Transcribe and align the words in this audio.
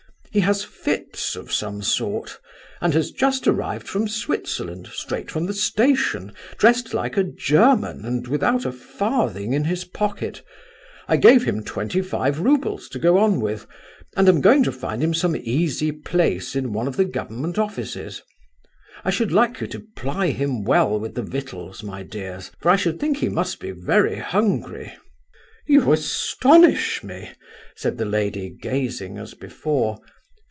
He 0.33 0.39
has 0.39 0.63
fits 0.63 1.35
of 1.35 1.51
some 1.51 1.81
sort, 1.81 2.39
and 2.79 2.93
has 2.93 3.11
just 3.11 3.47
arrived 3.49 3.85
from 3.85 4.07
Switzerland, 4.07 4.87
straight 4.87 5.29
from 5.29 5.45
the 5.45 5.53
station, 5.53 6.31
dressed 6.57 6.93
like 6.93 7.17
a 7.17 7.23
German 7.25 8.05
and 8.05 8.25
without 8.29 8.63
a 8.65 8.71
farthing 8.71 9.51
in 9.51 9.65
his 9.65 9.83
pocket. 9.83 10.41
I 11.09 11.17
gave 11.17 11.43
him 11.43 11.65
twenty 11.65 12.01
five 12.01 12.39
roubles 12.39 12.87
to 12.91 12.97
go 12.97 13.17
on 13.17 13.41
with, 13.41 13.67
and 14.15 14.29
am 14.29 14.39
going 14.39 14.63
to 14.63 14.71
find 14.71 15.03
him 15.03 15.13
some 15.13 15.35
easy 15.35 15.91
place 15.91 16.55
in 16.55 16.71
one 16.71 16.87
of 16.87 16.95
the 16.95 17.03
government 17.03 17.59
offices. 17.59 18.23
I 19.03 19.09
should 19.09 19.33
like 19.33 19.59
you 19.59 19.67
to 19.67 19.83
ply 19.97 20.27
him 20.27 20.63
well 20.63 20.97
with 20.97 21.15
the 21.15 21.23
victuals, 21.23 21.83
my 21.83 22.03
dears, 22.03 22.51
for 22.61 22.69
I 22.71 22.77
should 22.77 23.01
think 23.01 23.17
he 23.17 23.27
must 23.27 23.59
be 23.59 23.71
very 23.71 24.19
hungry." 24.19 24.93
"You 25.67 25.91
astonish 25.91 27.03
me," 27.03 27.31
said 27.75 27.97
the 27.97 28.05
lady, 28.05 28.49
gazing 28.49 29.17
as 29.17 29.33
before. 29.33 29.99